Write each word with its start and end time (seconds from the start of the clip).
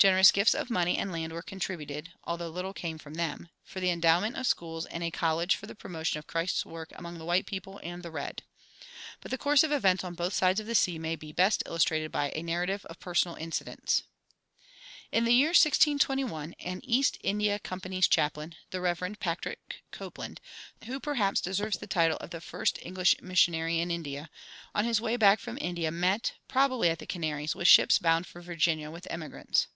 Generous 0.00 0.30
gifts 0.30 0.54
of 0.54 0.70
money 0.70 0.96
and 0.96 1.10
land 1.10 1.32
were 1.32 1.42
contributed 1.42 2.12
(although 2.22 2.50
little 2.50 2.72
came 2.72 2.98
from 2.98 3.14
them) 3.14 3.48
for 3.64 3.80
the 3.80 3.90
endowment 3.90 4.36
of 4.36 4.46
schools 4.46 4.86
and 4.86 5.02
a 5.02 5.10
college 5.10 5.56
for 5.56 5.66
the 5.66 5.74
promotion 5.74 6.20
of 6.20 6.26
Christ's 6.28 6.64
work 6.64 6.92
among 6.94 7.18
the 7.18 7.24
white 7.24 7.46
people 7.46 7.80
and 7.82 8.04
the 8.04 8.10
red. 8.12 8.44
But 9.20 9.32
the 9.32 9.38
course 9.38 9.64
of 9.64 9.72
events 9.72 10.04
on 10.04 10.14
both 10.14 10.34
sides 10.34 10.60
of 10.60 10.68
the 10.68 10.76
sea 10.76 11.00
may 11.00 11.16
be 11.16 11.32
best 11.32 11.64
illustrated 11.66 12.12
by 12.12 12.30
a 12.36 12.44
narrative 12.44 12.84
of 12.84 13.00
personal 13.00 13.36
incidents. 13.38 14.04
In 15.10 15.24
the 15.24 15.34
year 15.34 15.48
1621, 15.48 16.54
an 16.60 16.80
East 16.84 17.18
India 17.24 17.58
Company's 17.58 18.06
chaplain, 18.06 18.54
the 18.70 18.80
Rev. 18.80 19.16
Patrick 19.18 19.82
Copland, 19.90 20.40
who 20.86 21.00
perhaps 21.00 21.40
deserves 21.40 21.78
the 21.78 21.88
title 21.88 22.18
of 22.18 22.30
the 22.30 22.40
first 22.40 22.78
English 22.82 23.20
missionary 23.20 23.80
in 23.80 23.90
India, 23.90 24.30
on 24.76 24.84
his 24.84 25.00
way 25.00 25.16
back 25.16 25.40
from 25.40 25.58
India 25.60 25.90
met, 25.90 26.34
probably 26.46 26.88
at 26.88 27.00
the 27.00 27.04
Canaries, 27.06 27.56
with 27.56 27.66
ships 27.66 27.98
bound 27.98 28.28
for 28.28 28.40
Virginia 28.40 28.92
with 28.92 29.08
emigrants. 29.10 29.66